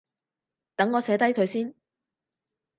[0.75, 1.75] 等我寫低佢先